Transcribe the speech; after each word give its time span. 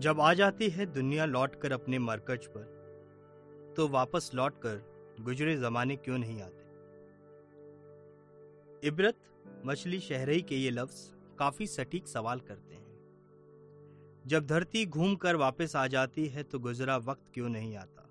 जब 0.00 0.20
आ 0.20 0.32
जाती 0.34 0.68
है 0.68 0.84
दुनिया 0.86 1.24
लौटकर 1.24 1.72
अपने 1.72 1.98
मरकज 1.98 2.46
पर 2.46 3.74
तो 3.76 3.86
वापस 3.88 4.30
लौटकर 4.34 4.80
गुजरे 5.20 5.56
जमाने 5.56 5.96
क्यों 5.96 6.18
नहीं 6.18 6.40
आते? 6.42 6.62
इबरत 8.88 9.16
मछली 9.66 10.00
शहरई 10.00 10.42
के 10.42 10.56
ये 10.56 10.70
लफ्ज 10.70 11.00
काफ़ी 11.38 11.66
सटीक 11.66 12.06
सवाल 12.08 12.40
करते 12.40 12.74
हैं। 12.74 14.22
जब 14.26 14.46
धरती 14.46 14.86
घूमकर 14.86 15.36
वापस 15.36 15.76
आ 15.76 15.86
जाती 15.86 16.26
है 16.26 16.42
तो 16.42 16.58
गुजरा 16.58 16.96
वक्त 16.96 17.30
क्यों 17.34 17.48
नहीं 17.48 17.76
आता? 17.76 18.08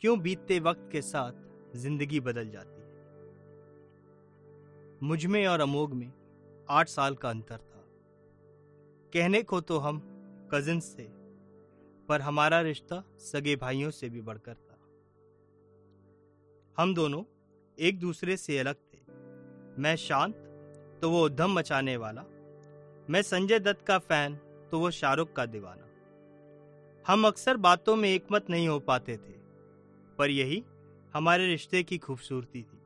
क्यों 0.00 0.18
बीतते 0.20 0.60
वक्त 0.60 0.88
के 0.92 1.02
साथ 1.02 1.76
ज़िंदगी 1.76 2.20
बदल 2.20 2.50
जाती 2.50 2.80
है? 2.80 2.90
मुझमें 5.02 5.46
और 5.46 5.60
अमोग 5.60 5.94
में 5.94 6.12
आठ 6.70 6.88
साल 6.88 7.14
का 7.14 7.30
अंतर 7.30 7.56
था। 7.56 7.84
कहने 9.12 9.42
को 9.42 9.60
तो 9.60 9.78
हम 9.78 10.08
कजिन्स 10.54 10.94
थे 10.98 11.06
पर 12.08 12.20
हमारा 12.20 12.60
रिश्ता 12.60 13.02
सगे 13.22 13.56
भाइयों 13.56 13.90
से 13.90 14.08
भी 14.08 14.20
बढ़कर 14.22 14.54
था। 14.54 14.78
हम 16.76 16.94
दोनों 16.94 17.22
एक 17.78 17.98
दूसरे 18.00 18.36
से 18.36 18.58
अलग 18.58 18.74
थे। 18.74 18.98
मैं 19.82 19.94
शांत 19.98 20.34
तो 21.02 21.10
वो 21.10 21.24
उद्धम 21.26 21.52
मचाने 21.52 21.96
वाला। 21.96 22.24
मैं 23.10 23.22
संजय 23.22 23.58
दत्त 23.60 23.84
का 23.86 23.98
फ़ैन 24.00 24.34
तो 24.70 24.78
वो 24.78 24.90
शाहरुख 24.92 25.32
का 25.32 25.46
दीवाना। 25.46 25.86
हम 27.04 27.26
अक्सर 27.26 27.56
बातों 27.58 27.96
में 27.96 28.08
एकमत 28.08 28.50
नहीं 28.50 28.68
हो 28.68 28.78
पाते 28.80 29.16
थे, 29.16 29.32
पर 30.18 30.30
यही 30.30 30.62
हमारे 31.14 31.46
रिश्ते 31.46 31.82
की 31.82 31.98
खूबसूरती 31.98 32.62
थी, 32.62 32.78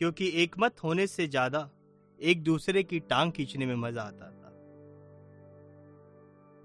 क्योंकि 0.00 0.30
एकमत 0.42 0.82
होने 0.84 1.06
से 1.06 1.26
ज़्यादा 1.28 1.68
एक 2.18 2.42
दूसरे 2.44 2.82
की 2.82 3.00
टांग 3.02 3.32
खींचने 3.32 3.66
में 3.66 3.74
मज़ा 3.76 4.02
आता 4.02 4.30
था। 4.30 4.45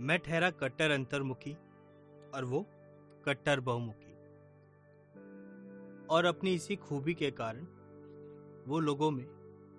मैं 0.02 0.20
ठहरा 0.20 0.50
कट्टर 0.50 0.92
अंतर्मुखी 0.92 1.58
और 2.36 2.46
वो 2.46 2.66
कट्टर 3.26 3.60
बहुमुखी। 3.60 4.12
और 6.08 6.26
अपनी 6.26 6.54
इसी 6.54 6.76
खूबी 6.76 7.14
के 7.14 7.32
कारण 7.32 7.66
वो 8.68 8.80
लोगों 8.80 9.12
में 9.12 9.26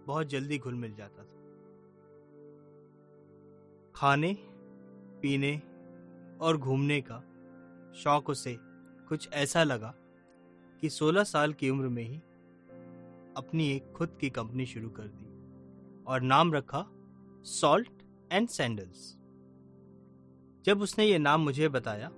बहुत 0.07 0.27
जल्दी 0.27 0.59
घुल 0.59 0.75
मिल 0.75 0.95
जाता 0.95 1.23
था। 1.23 1.41
खाने, 3.95 4.39
पीने 5.23 5.63
और 6.41 6.57
घूमने 6.57 7.01
का 7.01 7.19
शौक 7.95 8.29
उसे 8.29 8.57
कुछ 9.09 9.29
ऐसा 9.33 9.63
लगा 9.63 9.95
कि 10.81 10.89
16 10.89 11.25
साल 11.25 11.53
की 11.53 11.71
उम्र 11.71 11.89
में 11.89 12.03
ही 12.03 12.19
अपनी 13.37 13.71
एक 13.71 13.93
खुद 13.93 14.19
की 14.21 14.31
कंपनी 14.31 14.67
शुरू 14.67 14.91
कर 14.91 15.09
दी 15.09 15.27
और 16.05 16.21
नाम 16.21 16.53
रखा 16.55 16.87
सॉल्ट 17.45 18.03
एंड 18.33 18.49
सैंडल्स। 18.49 19.22
जब 20.65 20.83
उसने 20.83 21.05
ये 21.05 21.19
नाम 21.19 21.41
मुझे 21.41 21.69
बताया 21.69 22.09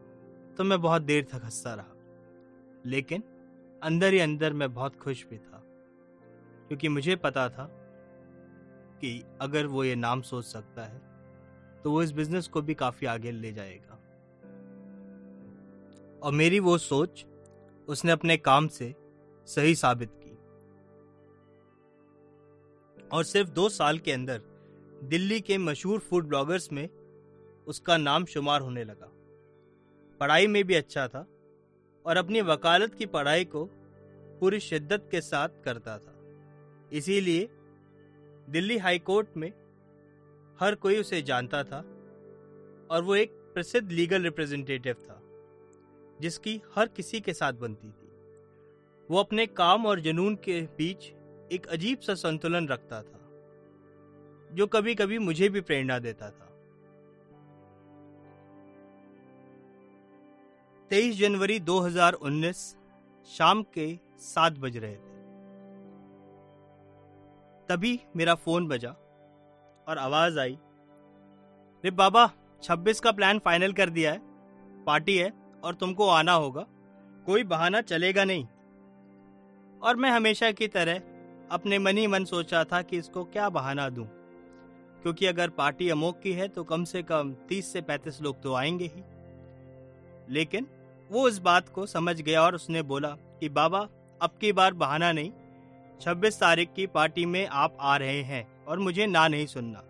तो 0.57 0.65
मैं 0.65 0.81
बहुत 0.81 1.03
देर 1.03 1.25
तक 1.25 1.45
हंसता 1.45 1.75
रहा। 1.75 1.93
लेकिन 2.87 3.23
अंदर 3.83 4.13
ही 4.13 4.19
अंदर 4.19 4.53
मैं 4.53 4.73
बहुत 4.75 4.97
खुश 4.97 5.25
भी 5.27 5.39
था, 5.39 5.63
क्योंकि 6.69 6.89
मुझे 6.89 7.17
पता 7.17 7.49
था 7.49 7.69
कि 9.01 9.23
अगर 9.41 9.67
वो 9.67 9.85
ये 9.85 9.95
नाम 9.95 10.23
सोच 10.23 10.45
सकता 10.45 10.85
है 10.85 11.01
तो 11.83 11.91
वो 11.91 12.03
इस 12.03 12.13
बिज़नेस 12.13 12.49
को 12.49 12.63
भी 12.63 12.75
काफ़ी 12.75 13.07
आगे 13.07 13.31
ले 13.31 13.53
जाएगा। 13.53 13.99
और 16.23 16.33
मेरी 16.33 16.61
वो 16.61 16.77
सोच 16.79 17.25
उसने 17.89 18.13
अपने 18.13 18.37
काम 18.37 18.69
से 18.69 18.95
सही 19.49 19.75
साबित 19.75 20.11
की। 20.15 20.31
और 23.09 23.25
सिर्फ़ 23.25 23.51
दो 23.51 23.69
साल 23.69 23.99
के 23.99 24.13
अंदर 24.13 24.43
दिल्ली 25.05 25.41
के 25.41 25.59
मशहूर 25.59 25.99
फ़ूड 26.01 26.27
ब्लॉगर्स 26.29 26.73
में 26.73 26.89
उसका 27.67 27.97
नाम 27.97 28.25
शुमार 28.25 28.61
होने 28.61 28.85
लगा। 28.85 29.11
पढ़ाई 30.21 30.47
में 30.47 30.63
भी 30.65 30.75
अच्छा 30.75 31.07
था 31.09 31.27
और 32.05 32.17
अपनी 32.17 32.41
वकालत 32.43 32.95
की 32.95 33.07
पढ़ाई 33.07 33.45
को 33.47 33.65
पूरी 34.41 34.61
शिद्दत 34.61 35.09
के 35.11 35.21
साथ 35.21 35.49
करता 35.65 35.97
था। 35.99 36.15
इसीलिए 36.93 37.49
दिल्ली 38.49 38.77
हाई 38.79 38.99
कोर्ट 39.01 39.37
में 39.37 39.53
हर 40.59 40.75
कोई 40.75 41.01
उसे 41.01 41.21
जानता 41.23 41.63
था 41.65 41.79
और 42.91 43.03
वो 43.03 43.15
एक 43.17 43.31
प्रसिद्ध 43.55 43.91
लीगल 43.93 44.23
रिप्रेजेंटेटिव 44.23 44.95
था, 44.95 45.21
जिसकी 46.21 46.61
हर 46.77 46.89
किसी 46.89 47.21
के 47.21 47.33
साथ 47.35 47.53
बनती 47.53 47.89
थी। 47.89 48.09
वो 49.09 49.19
अपने 49.19 49.47
काम 49.47 49.87
और 49.87 50.01
जुनून 50.01 50.35
के 50.45 50.61
बीच 50.79 51.13
एक 51.53 51.67
अजीब 51.67 52.01
सा 52.01 52.15
संतुलन 52.15 52.69
रखता 52.69 53.03
था, 53.03 53.21
जो 54.51 54.67
कभी 54.67 54.95
कभी 54.95 55.19
मुझे 55.19 55.49
भी 55.49 55.61
प्रेरणा 55.61 55.99
देता 55.99 56.31
था। 56.31 56.44
23 60.91 61.19
जनवरी 61.19 61.61
2019 61.61 62.77
शाम 63.27 63.63
के 63.63 63.99
सात 64.19 64.53
बज 64.53 64.77
रहे 64.77 64.95
थे। 64.95 65.15
तभी 67.69 68.01
मेरा 68.17 68.35
फ़ोन 68.35 68.69
बजा 68.69 68.91
और 69.89 69.99
आवाज़ 69.99 70.39
आई। 70.39 70.59
रे 71.85 71.91
बाबा 71.91 72.31
26 72.63 73.01
का 73.01 73.13
प्लान 73.13 73.39
फाइनल 73.39 73.73
कर 73.73 73.91
दिया 73.91 74.13
है। 74.13 74.21
पार्टी 74.85 75.19
है 75.19 75.33
और 75.65 75.75
तुमको 75.75 76.09
आना 76.09 76.33
होगा। 76.33 76.67
कोई 77.27 77.45
बहाना 77.45 77.81
चलेगा 77.81 78.25
नहीं। 78.25 78.45
और 79.83 79.97
मैं 79.97 80.11
हमेशा 80.11 80.53
की 80.53 80.69
तरह 80.69 80.99
अपने 81.51 81.79
मन 81.79 81.99
ही 81.99 82.07
मन 82.07 82.25
सोचा 82.25 82.65
था 82.65 82.83
कि 82.83 82.99
इसको 82.99 83.25
क्या 83.25 83.49
बहाना 83.49 83.89
दूँ। 83.89 84.07
क्योंकि 85.03 85.27
अगर 85.27 85.49
पार्टी 85.49 85.89
अमोक 85.89 86.21
की 86.21 86.33
है 86.33 86.49
तो 86.49 86.65
कम 86.65 86.85
से 86.85 87.03
कम 87.03 87.35
30 87.35 87.73
से 87.73 87.81
35 87.81 88.23
लोग 88.23 88.43
तो 88.43 88.55
आएँगे 88.55 88.85
ही। 88.85 89.14
लेकिन 90.31 90.67
वो 91.11 91.29
इस 91.29 91.39
बात 91.39 91.69
को 91.69 91.87
समझ 91.87 92.21
गया 92.21 92.43
और 92.43 92.55
उसने 92.55 92.83
बोला 92.83 93.09
कि 93.09 93.49
बाबा, 93.49 93.89
अब 94.23 94.31
की 94.41 94.53
बार 94.53 94.75
बहाना 94.75 95.13
नहीं। 95.13 95.33
26 96.01 96.41
तारीख 96.41 96.69
की 96.77 96.87
पार्टी 96.87 97.27
में 97.27 97.47
आप 97.47 97.77
आ 97.81 97.97
रहे 97.97 98.23
हैं 98.23 98.65
और 98.65 98.79
मुझे 98.79 99.07
ना 99.07 99.29
नहीं 99.29 99.47
सुनना। 99.47 99.85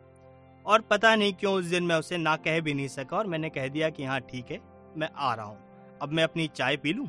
और 0.66 0.80
पता 0.80 1.16
नहीं 1.16 1.32
क्यों 1.32 1.54
उस 1.54 1.64
दिन 1.64 1.84
मैं 1.84 1.96
उसे 1.96 2.16
ना 2.16 2.36
कह 2.36 2.60
भी 2.60 2.74
नहीं 2.74 2.88
सका 2.88 3.16
और 3.16 3.26
मैंने 3.26 3.50
कह 3.50 3.68
दिया 3.68 3.90
कि 3.90 4.04
हाँ 4.04 4.20
ठीक 4.20 4.50
है, 4.50 4.60
मैं 4.96 5.08
आ 5.16 5.34
रहा 5.34 5.46
हूँ। 5.46 5.58
अब 6.02 6.12
मैं 6.12 6.24
अपनी 6.24 6.48
चाय 6.48 6.76
पी 6.76 6.92
लूँ? 6.92 7.08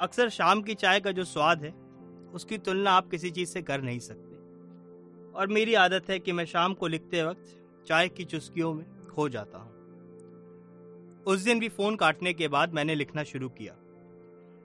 अक्सर 0.00 0.28
शाम 0.28 0.62
की 0.62 0.74
चाय 0.74 1.00
का 1.00 1.12
जो 1.12 1.24
स्वाद 1.24 1.62
है, 1.62 1.74
उसकी 2.34 2.58
तुलना 2.58 2.90
आप 2.90 3.10
किसी 3.10 3.30
चीज़ 3.30 3.48
से 3.48 3.62
कर 3.62 3.80
नहीं 3.80 3.98
सकते। 3.98 4.30
और 5.38 5.46
मेरी 5.46 5.74
आदत 5.74 6.10
है 6.10 6.18
कि 6.18 6.32
मैं 6.32 6.44
शाम 6.44 6.74
को 6.74 6.86
लिखते 6.86 7.22
वक्त 7.22 7.56
चाय 7.86 8.08
की 8.08 8.24
चुस्कियों 8.24 8.74
में 8.74 9.06
खो 9.06 9.28
जाता 9.28 9.58
हूँ। 9.58 9.79
उस 11.26 11.40
दिन 11.40 11.60
भी 11.60 11.68
फ़ोन 11.68 11.96
काटने 11.96 12.32
के 12.32 12.48
बाद 12.48 12.72
मैंने 12.72 12.94
लिखना 12.94 13.22
शुरू 13.22 13.48
किया। 13.48 13.72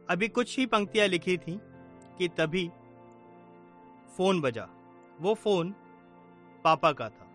अभी 0.10 0.28
कुछ 0.28 0.60
ही 0.60 0.66
पंक्तियाँ 0.66 1.08
लिखी 1.08 1.38
थी 1.38 1.60
कि 2.18 2.28
तभी 2.28 2.72
फ़ोन 4.18 4.42
बजा। 4.42 4.68
वो 5.22 5.34
फ़ोन 5.34 5.76
पापा 6.64 6.92
का 6.92 7.10
था। 7.10 7.26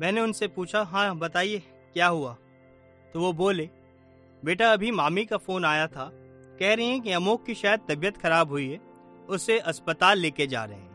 मैंने 0.00 0.20
उनसे 0.20 0.48
पूछा 0.48 0.82
हाँ 0.82 1.18
बताइए, 1.18 1.58
क्या 1.92 2.06
हुआ? 2.06 2.36
तो 3.12 3.20
वो 3.20 3.32
बोले, 3.32 3.70
बेटा, 4.44 4.72
अभी 4.72 4.90
मामी 4.90 5.24
का 5.24 5.36
फ़ोन 5.36 5.64
आया 5.64 5.86
था। 5.86 6.10
कह 6.58 6.74
रही 6.74 6.88
हैं 6.88 7.00
कि 7.00 7.12
अमोक 7.12 7.44
की 7.44 7.54
शायद 7.54 7.80
तबीयत 7.88 8.16
खराब 8.16 8.48
हुई 8.48 8.70
है, 8.70 8.80
उसे 9.28 9.58
अस्पताल 9.58 10.18
लेके 10.18 10.46
जा 10.46 10.64
रहे 10.64 10.78
हैं। 10.78 10.94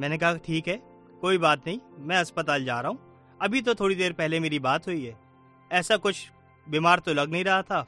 मैंने 0.00 0.18
कहा, 0.18 0.36
ठीक 0.36 0.68
है, 0.68 0.82
कोई 1.20 1.38
बात 1.38 1.66
नहीं, 1.66 1.80
मैं 1.98 2.16
अस्पताल 2.16 2.64
जा 2.64 2.80
रहा 2.80 2.90
हूँ। 2.90 3.13
अभी 3.42 3.60
तो 3.62 3.74
थोड़ी 3.74 3.94
देर 3.94 4.12
पहले 4.12 4.40
मेरी 4.40 4.58
बात 4.58 4.86
हुई 4.86 5.04
है। 5.06 5.18
ऐसा 5.72 5.96
कुछ 5.96 6.30
बीमार 6.68 6.98
तो 6.98 7.12
लग 7.14 7.30
नहीं 7.30 7.44
रहा 7.44 7.62
था। 7.62 7.86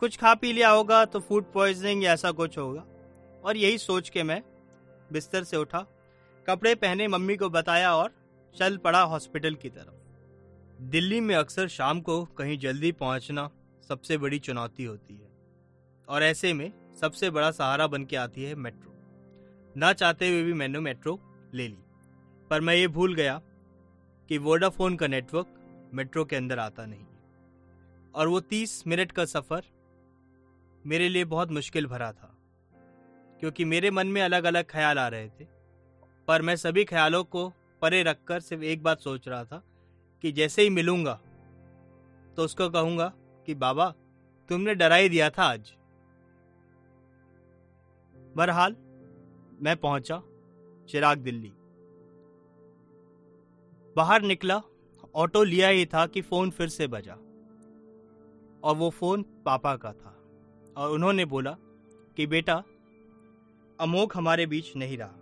कुछ 0.00 0.16
खा 0.16 0.34
पी 0.34 0.52
लिया 0.52 0.70
होगा 0.70 1.04
तो 1.04 1.20
फ़ूड 1.20 1.52
पॉइजनिंग 1.52 2.04
या 2.04 2.12
ऐसा 2.12 2.30
कुछ 2.30 2.58
होगा। 2.58 2.84
और 3.44 3.56
यही 3.56 3.78
सोच 3.78 4.08
के 4.08 4.22
मैं 4.22 4.42
बिस्तर 5.12 5.44
से 5.44 5.56
उठा, 5.56 5.86
कपड़े 6.46 6.74
पहने 6.74 7.08
मम्मी 7.08 7.36
को 7.36 7.48
बताया 7.50 7.94
और 7.94 8.14
चल 8.56 8.76
पड़ा 8.76 9.00
हॉस्पिटल 9.00 9.54
की 9.54 9.68
तरफ़। 9.68 10.82
दिल्ली 10.82 11.20
में 11.20 11.34
अक्सर 11.34 11.68
शाम 11.68 12.00
को 12.00 12.24
कहीं 12.24 12.58
जल्दी 12.58 12.92
पहुँचना 12.92 13.50
सबसे 13.88 14.18
बड़ी 14.18 14.38
चुनौती 14.38 14.84
होती 14.84 15.14
है। 15.14 15.28
और 16.08 16.22
ऐसे 16.22 16.52
में 16.52 16.72
सबसे 17.00 17.30
बड़ा 17.30 17.50
सहारा 17.50 17.86
बन 17.86 18.04
के 18.04 18.16
आती 18.16 18.42
है 18.42 18.54
मेट्रो 18.54 18.94
ना 19.76 19.92
चाहते 19.92 20.28
हुए 20.28 20.42
भी 20.42 20.52
मैंने 20.52 20.80
मेट्रो 20.80 21.20
ले 21.54 21.68
ली। 21.68 21.78
पर 22.50 22.60
मैं 22.60 22.74
ये 22.74 22.88
भूल 22.88 23.14
गया 23.14 23.40
कि 24.30 24.38
वोडाफोन 24.38 24.96
का 24.96 25.06
नेटवर्क 25.06 25.90
मेट्रो 25.94 26.24
के 26.24 26.36
अंदर 26.36 26.58
आता 26.58 26.84
नहीं। 26.86 27.06
और 28.14 28.28
वो 28.28 28.40
तीस 28.40 28.86
मिनट 28.86 29.12
का 29.12 29.24
सफ़र 29.24 29.62
मेरे 30.84 31.08
लिए 31.08 31.24
बहुत 31.24 31.50
मुश्किल 31.50 31.86
भरा 31.86 32.12
था, 32.12 32.36
क्योंकि 33.40 33.64
मेरे 33.64 33.90
मन 33.90 34.06
में 34.06 34.22
अलग 34.22 34.44
अलग 34.44 34.64
ख्याल 34.64 34.98
आ 34.98 35.08
रहे 35.08 35.28
थे। 35.28 35.46
पर 36.28 36.42
मैं 36.42 36.56
सभी 36.56 36.84
ख्यालों 36.84 37.24
को 37.24 37.48
परे 37.82 38.02
रखकर 38.02 38.40
सिर्फ़ 38.40 38.62
एक 38.64 38.82
बात 38.82 39.00
सोच 39.00 39.28
रहा 39.28 39.44
था 39.44 39.62
कि 40.22 40.32
जैसे 40.32 40.62
ही 40.62 40.70
मिलूँगा 40.70 41.14
तो 42.36 42.44
उसको 42.44 42.70
कहूँगा 42.70 43.12
कि, 43.46 43.54
बाबा, 43.54 43.94
तुमने 44.48 44.74
डरा 44.74 44.96
ही 44.96 45.08
दिया 45.08 45.30
था 45.30 45.44
आज। 45.44 45.72
बहरहाल, 48.36 48.76
मैं 49.60 49.76
पहुँचा 49.76 50.22
चिराग 50.88 51.18
दिल्ली। 51.18 51.52
बाहर 54.00 54.22
निकला, 54.22 54.62
ऑटो 55.14 55.44
लिया 55.44 55.68
ही 55.68 55.86
था 55.86 56.06
कि 56.06 56.20
फ़ोन 56.20 56.50
फिर 56.50 56.68
से 56.68 56.86
बजा। 56.86 57.14
और 58.64 58.76
वो 58.76 58.90
फ़ोन 58.90 59.22
पापा 59.22 59.76
का 59.76 59.92
था। 59.92 60.22
और 60.76 60.90
उन्होंने 60.90 61.24
बोला 61.24 61.56
कि, 62.16 62.26
बेटा 62.26 62.64
अमोक 63.80 64.16
हमारे 64.16 64.46
बीच 64.46 64.76
नहीं 64.76 64.98
रहा। 65.00 65.14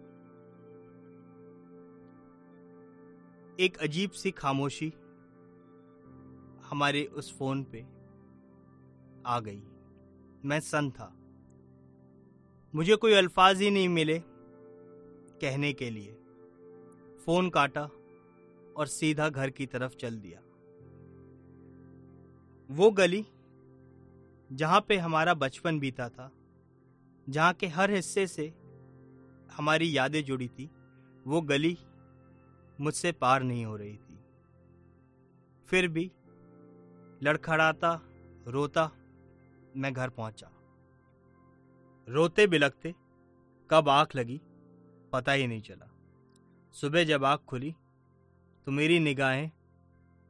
एक 3.61 3.79
अजीब 3.81 4.11
सी 4.11 4.31
खामोशी 4.31 4.93
हमारे 6.63 7.05
उस 7.05 7.39
फ़ोन 7.39 7.65
पे 7.65 7.87
आ 9.27 9.41
गई। 9.41 9.63
मैं 10.45 10.61
सन 10.61 10.91
था। 10.91 11.15
मुझे 12.75 12.97
कोई 12.97 13.13
अल्फाज 13.13 13.63
ही 13.63 13.71
नहीं 13.71 13.89
मिले 13.89 14.19
कहने 15.41 15.73
के 15.73 15.91
लिए। 15.91 16.13
फ़ोन 17.27 17.51
काटा 17.51 17.91
और 18.79 18.87
सीधा 18.87 19.29
घर 19.29 19.51
की 19.51 19.67
तरफ़ 19.67 19.97
चल 19.97 20.19
दिया। 20.19 20.41
वो 22.71 22.91
गली, 22.91 23.27
जहाँ 24.53 24.81
पे 24.89 24.97
हमारा 24.97 25.35
बचपन 25.35 25.79
बीता 25.79 26.09
था, 26.09 26.31
जहाँ 27.29 27.53
के 27.53 27.67
हर 27.67 27.91
हिस्से 27.91 28.27
से 28.27 28.55
हमारी 29.53 29.97
यादें 29.97 30.25
जुड़ी 30.25 30.49
थी, 30.49 30.71
वो 31.27 31.41
गली 31.41 31.79
मुझसे 32.81 33.13
पार 33.13 33.43
नहीं 33.43 33.65
हो 33.65 33.77
रही 33.77 33.97
थी। 33.97 34.19
फिर 35.69 35.89
भी 35.89 36.13
लड़खड़ाता, 37.23 38.01
रोता 38.47 38.91
मैं 39.77 39.93
घर 39.93 40.09
पहुँचा। 40.09 40.51
रोते 42.09 42.47
बिलकते 42.47 42.95
कब 43.71 43.89
आँख 43.89 44.17
लगी, 44.17 44.41
पता 45.13 45.33
ही 45.33 45.47
नहीं 45.47 45.63
चला। 45.63 45.91
सुबह 46.73 47.05
जब 47.05 47.25
आँख 47.25 47.41
खुली 47.41 47.75
तो 48.69 48.73
मेरी 48.73 49.01
निगाहें 49.01 49.51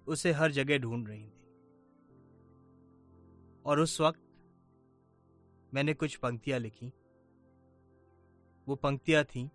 उसे 0.06 0.32
हर 0.32 0.52
जगह 0.52 0.78
ढूंढ 0.78 1.08
रही 1.08 1.26
थी। 1.26 1.46
और 3.66 3.80
उस 3.80 4.00
वक्त 4.00 4.20
मैंने 5.74 5.94
कुछ 5.94 6.16
पंक्तियाँ 6.16 6.58
लिखी। 6.58 6.92
वो 8.68 8.74
पंक्तियाँ 8.76 9.24
थी, 9.24 9.50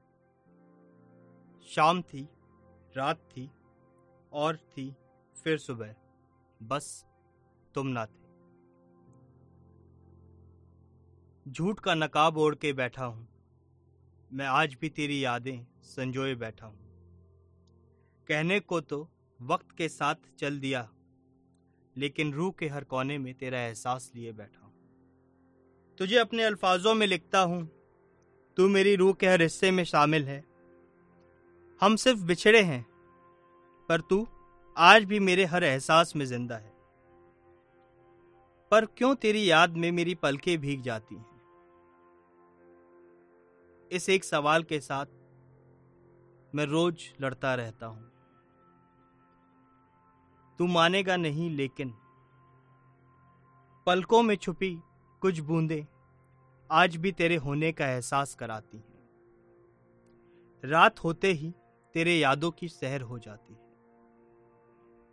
शाम 1.67 2.01
थी, 2.01 2.29
रात 2.97 3.17
थी, 3.17 3.51
और 4.31 4.57
थी, 4.57 4.95
फिर 5.43 5.57
सुबह। 5.57 5.95
बस, 6.63 7.05
तुम 7.75 7.87
ना 7.87 8.05
थे। 8.05 8.23
झूठ 11.51 11.79
का 11.79 11.95
नकाब 11.95 12.37
ओढ़ 12.37 12.55
के 12.55 12.73
बैठा 12.73 13.05
हूँ। 13.05 13.27
मैं 14.33 14.45
आज 14.45 14.77
भी 14.81 14.89
तेरी 14.89 15.25
यादें 15.25 15.65
संजोए 15.83 16.35
बैठा 16.35 16.65
हूँ। 16.65 16.92
कहने 18.29 18.59
को 18.61 18.79
तो 18.81 19.07
वक्त 19.39 19.71
के 19.77 19.87
साथ 19.89 20.15
चल 20.39 20.59
दिया, 20.59 20.87
लेकिन 21.95 22.33
रूह 22.33 22.51
के 22.59 22.67
हर 22.67 22.83
कोने 22.83 23.17
में 23.17 23.33
तेरा 23.33 23.59
एहसास 23.59 24.11
लिए 24.15 24.31
बैठा 24.31 24.59
हूँ। 24.59 24.71
तुझे 25.99 26.17
अपने 26.17 26.43
अल्फाजों 26.43 26.93
में 26.93 27.05
लिखता 27.07 27.39
हूँ, 27.41 27.67
तू 28.57 28.67
मेरी 28.69 28.95
रूह 28.95 29.13
के 29.13 29.27
हर 29.27 29.41
हिस्से 29.41 29.71
में 29.71 29.83
शामिल 29.85 30.25
है। 30.25 30.43
हम 31.81 31.95
सिर्फ़ 31.95 32.19
बिछड़े 32.21 32.61
हैं, 32.61 32.85
पर 33.89 34.01
तू 34.01 34.25
आज 34.77 35.03
भी 35.03 35.19
मेरे 35.21 35.45
हर 35.45 35.63
एहसास 35.63 36.15
में 36.15 36.25
ज़िंदा 36.25 36.55
है। 36.55 36.71
पर 38.71 38.85
क्यों 38.87 39.13
तेरी 39.15 39.49
याद 39.49 39.75
में 39.77 39.91
मेरी 39.91 40.15
पलकें 40.15 40.57
भीग 40.57 40.81
जाती 40.81 41.15
हैं? 41.15 41.25
इस 43.91 44.09
एक 44.09 44.23
सवाल 44.23 44.63
के 44.63 44.79
साथ 44.79 45.05
मैं 46.53 46.65
रोज 46.65 47.03
लड़ता 47.21 47.53
रहता 47.55 47.85
हूँ। 47.85 48.11
तू 50.59 50.67
मानेगा 50.67 51.15
नहीं, 51.17 51.49
लेकिन 51.49 51.93
पलकों 53.87 54.21
में 54.21 54.35
छुपी 54.35 54.75
कुछ 55.21 55.39
बूंदें 55.39 55.85
आज 56.69 56.95
भी 56.95 57.11
तेरे 57.11 57.35
होने 57.35 57.71
का 57.71 57.87
एहसास 57.87 58.35
कराती 58.35 58.77
हैं। 58.77 58.93
रात 60.63 61.03
होते 61.03 61.31
ही 61.31 61.53
तेरे 61.95 62.15
यादों 62.15 62.51
की 62.51 62.67
सहर 62.67 63.01
हो 63.01 63.19
जाती 63.19 63.53
है। 63.53 63.61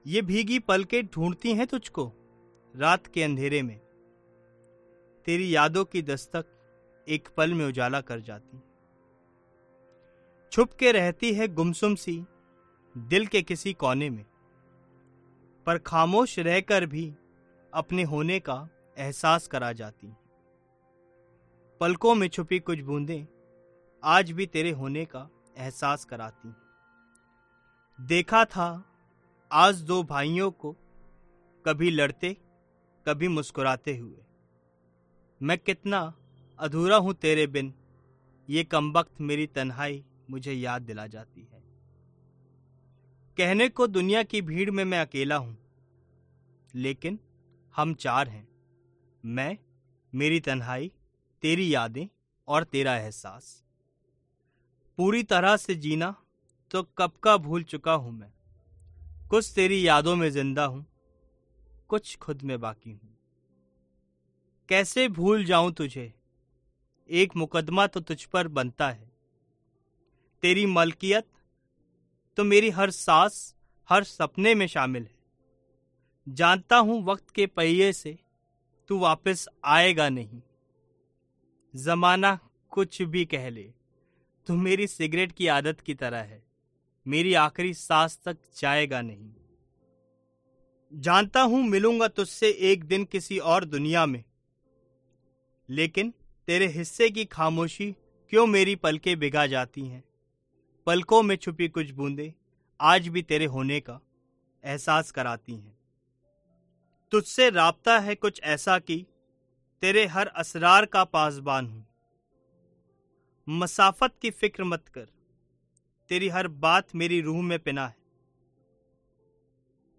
ये 0.07 0.23
भीगी 0.23 0.59
पलकें 0.59 1.07
ढूंढती 1.07 1.55
हैं 1.55 1.67
तुझको 1.67 2.13
रात 2.75 3.07
के 3.07 3.23
अंधेरे 3.23 3.63
में। 3.63 3.79
तेरी 5.27 5.55
यादों 5.55 5.85
की 5.85 6.03
दस्तक 6.03 6.45
एक 7.09 7.29
पल 7.37 7.55
में 7.55 7.67
उजाला 7.67 8.01
कर 8.01 8.21
जाती 8.21 8.61
छुप 10.53 10.73
के 10.73 10.93
रहती 10.93 11.33
है 11.33 11.49
गुमसुम 11.49 11.95
सी 11.95 12.25
दिल 12.95 13.27
के 13.27 13.43
किसी 13.43 13.73
कोने 13.73 14.11
में। 14.11 14.25
पर 15.71 15.79
खामोश 15.79 16.39
रहकर 16.39 16.87
भी 16.87 17.15
अपने 17.75 18.03
होने 18.03 18.41
का 18.41 18.69
एहसास 18.99 19.47
करा 19.47 19.73
जाती 19.73 20.09
पलकों 21.81 22.15
में 22.15 22.29
छुपी 22.29 22.59
कुछ 22.59 22.81
बूंदें 22.81 23.27
आज 24.05 24.31
भी 24.31 24.47
तेरे 24.47 24.71
होने 24.71 25.05
का 25.05 25.31
एहसास 25.59 26.05
कराती 26.05 26.53
देखा 28.07 28.45
था 28.45 28.85
आज 29.53 29.83
दो 29.83 30.03
भाइयों 30.03 30.51
को 30.51 30.73
कभी 31.67 31.91
लड़ते, 31.91 32.37
कभी 33.07 33.29
मुस्कुराते 33.29 33.97
हुए। 33.97 34.25
मैं 35.43 35.59
कितना 35.59 36.15
अधूरा 36.59 36.97
हूँ 36.97 37.15
तेरे 37.15 37.47
बिन, 37.47 37.75
ये 38.49 38.65
कम 38.65 38.93
वक्त 38.93 39.21
मेरी 39.21 39.47
तन्हाई 39.47 40.05
मुझे 40.31 40.53
याद 40.53 40.83
दिला 40.83 41.07
जाती 41.07 41.41
है। 41.41 41.63
कहने 43.37 43.69
को 43.69 43.87
दुनिया 43.87 44.23
की 44.23 44.43
भीड़ 44.43 44.71
में 44.71 44.85
मैं 44.85 45.01
अकेला 45.01 45.37
हूँ 45.37 45.60
लेकिन 46.75 47.19
हम 47.75 47.95
चार 47.95 48.29
हैं। 48.29 48.47
मैं, 49.25 49.57
मेरी 50.13 50.41
तन्हाई, 50.41 50.91
तेरी 51.43 51.75
यादें 51.75 52.07
और 52.49 52.65
तेरा 52.65 52.97
एहसास। 52.97 53.63
पूरी 54.99 55.23
तरह 55.23 55.57
से 55.57 55.75
जीना 55.75 56.15
तो 56.71 56.83
कब 56.99 57.13
का 57.23 57.37
भूल 57.37 57.63
चुका 57.63 57.93
हूँ 57.93 58.13
मैं। 58.13 58.33
कुछ 59.31 59.53
तेरी 59.55 59.87
यादों 59.89 60.17
में 60.17 60.31
ज़िंदा 60.31 60.65
हूँ, 60.65 60.85
कुछ 61.89 62.17
खुद 62.17 62.43
में 62.43 62.59
बाकी 62.61 62.91
हूँ। 62.91 63.17
कैसे 64.69 65.09
भूल 65.09 65.45
जाऊँ 65.45 65.73
तुझे? 65.73 66.13
एक 67.11 67.37
मुकदमा 67.37 67.87
तो 67.87 68.01
तुझ 68.01 68.25
पर 68.25 68.49
बनता 68.49 68.91
है। 68.91 69.11
तेरी 70.43 70.67
मलकियत 70.67 71.27
तो 72.37 72.45
मेरी 72.45 72.71
हर 72.71 72.91
सांस, 72.91 73.55
हर 73.89 74.05
सपने 74.05 74.55
में 74.55 74.67
शामिल 74.67 75.03
है। 75.03 75.20
जानता 76.29 76.77
हूँ 76.77 77.05
वक्त 77.05 77.31
के 77.31 77.47
पहिए 77.47 77.93
से 77.93 78.19
तू 78.89 78.99
वापस 78.99 79.49
आएगा 79.65 80.09
नहीं। 80.09 80.43
जमाना 81.77 82.39
कुछ 82.71 83.03
भी 83.03 83.25
कह 83.25 83.51
ले, 83.51 83.73
तू 84.47 84.57
मेरी 84.57 84.87
सिगरेट 84.87 85.33
की 85.33 85.47
आदत 85.47 85.81
की 85.81 85.95
तरह 85.95 86.19
है। 86.19 86.43
मेरी 87.07 87.35
आखिरी 87.35 87.75
सांस 87.75 88.19
तक 88.25 88.37
जाएगा 88.57 89.01
नहीं। 89.01 89.33
जानता 90.93 91.43
हूँ 91.43 91.63
मिलूँगा 91.65 92.09
तुझसे 92.09 92.51
एक 92.51 92.85
दिन 92.85 93.05
किसी 93.05 93.39
और 93.39 93.65
दुनिया 93.65 94.07
में। 94.07 94.25
लेकिन 95.69 96.15
तेरे 96.47 96.67
हिस्से 96.67 97.11
की 97.11 97.25
खामोशी 97.25 97.93
क्यों 98.31 98.47
मेरी 98.47 98.77
पलकें 98.77 99.19
बिगा 99.19 99.47
जाती 99.47 99.87
हैं? 99.87 100.05
पलकों 100.87 101.23
में 101.23 101.37
छुपी 101.37 101.69
कुछ 101.69 101.91
बूंदे 101.91 102.35
आज 102.81 103.09
भी 103.09 103.23
तेरे 103.23 103.45
होने 103.45 103.81
का 103.81 104.01
एहसास 104.65 105.11
कराती 105.11 105.53
हैं। 105.53 105.80
तुझसे 107.13 107.51
राबता 107.51 107.99
है 107.99 108.15
कुछ 108.15 108.41
ऐसा 108.43 108.79
कि 108.79 109.07
तेरे 109.81 110.07
हर 110.07 110.27
असरार 110.27 110.87
का 110.87 111.05
पासबान 111.05 111.67
हूँ। 111.67 111.87
मसाफत 113.49 114.13
की 114.23 114.31
फ़िक्र 114.31 114.65
मत 114.65 114.89
कर। 114.89 115.07
तेरी 116.09 116.29
हर 116.29 116.49
बात 116.49 116.95
मेरी 116.95 117.21
रूह 117.21 117.43
में 117.43 117.59
पिना 117.59 117.87
है। 117.87 117.97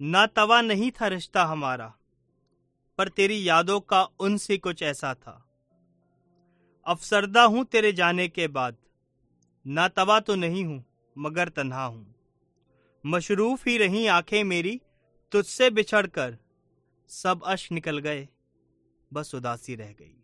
ना 0.01 0.25
तवा 0.25 0.62
नहीं 0.62 0.91
था 0.91 1.08
रिश्ता 1.08 1.44
हमारा, 1.46 1.94
पर 2.98 3.08
तेरी 3.08 3.50
यादों 3.50 3.80
का 3.80 4.03
उनसे 4.20 4.58
कुछ 4.58 4.84
ऐसा 4.84 5.13
था। 5.13 5.48
अफसरदा 6.86 7.44
हूँ 7.44 7.65
तेरे 7.65 7.91
जाने 7.91 8.27
के 8.27 8.48
बाद। 8.48 8.77
ना 9.68 9.88
तवा 9.88 10.20
तो 10.20 10.36
नहीं 10.36 10.65
हूँ, 10.65 10.84
मगर 11.18 11.50
तन्हा 11.50 11.86
हूँ। 11.86 12.15
मशरूफ 13.06 13.68
ही 13.68 13.77
रही 13.77 14.08
आँखें 14.08 14.44
मेरी, 14.44 14.82
तुझसे 15.32 15.70
बिछड़कर 15.70 16.38
सब 17.12 17.41
अश 17.44 17.72
निकल 17.72 17.98
गए, 17.98 18.30
बस 19.13 19.36
उदासी 19.36 19.75
रह 19.75 19.91
गई। 19.91 20.15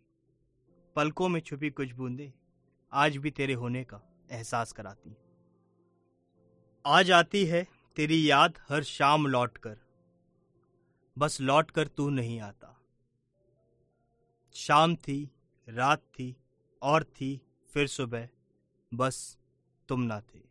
पलकों 0.96 1.28
में 1.28 1.40
छुपी 1.40 1.70
कुछ 1.70 1.92
बूंदे, 1.92 2.32
आज 2.92 3.16
भी 3.16 3.30
तेरे 3.30 3.54
होने 3.54 3.84
का 3.84 4.00
एहसास 4.30 4.72
कराती 4.72 5.16
आ 6.86 7.02
जाती 7.02 7.44
है 7.46 7.66
तेरी 7.96 8.30
याद 8.30 8.58
हर 8.68 8.82
शाम 8.82 9.26
लौट 9.26 9.58
कर 9.58 9.76
बस 11.16 11.40
लौट 11.40 11.70
कर 11.70 11.86
तू 11.86 12.10
नहीं 12.10 12.40
आता। 12.40 12.74
शाम 14.54 14.96
थी, 14.96 15.30
रात 15.68 15.98
थी, 15.98 16.36
और 16.82 17.04
थी, 17.04 17.40
फिर 17.74 17.86
सुबह, 17.86 18.28
बस 18.94 19.38
तुम 19.88 20.00
ना 20.00 20.20
थे। 20.20 20.47